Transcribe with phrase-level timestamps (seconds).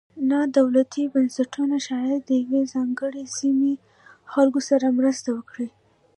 [0.29, 3.73] نا دولتي بنسټونه شاید د یوې ځانګړې سیمې
[4.33, 5.67] خلکو سره مرسته وکړي.